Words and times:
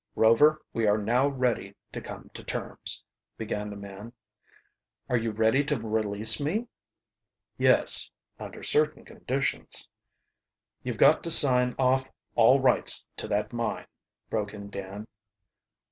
"Rover, 0.15 0.63
we 0.73 0.87
are 0.87 0.97
now 0.97 1.27
ready 1.27 1.75
to 1.91 2.01
come 2.01 2.31
to 2.33 2.43
terms," 2.43 3.03
began 3.37 3.69
the 3.69 3.75
man. 3.75 4.13
"Are 5.09 5.15
you 5.17 5.29
ready 5.29 5.63
to 5.65 5.79
release 5.79 6.39
me?" 6.41 6.67
"Yes 7.59 8.09
under 8.39 8.63
certain 8.63 9.05
conditions." 9.05 9.87
"You've 10.81 10.97
got 10.97 11.21
to 11.25 11.29
sign 11.29 11.75
off 11.77 12.11
all 12.33 12.59
rights 12.59 13.07
to 13.17 13.27
that 13.27 13.53
mine," 13.53 13.85
broke 14.31 14.55
in 14.55 14.71
Dan. 14.71 15.05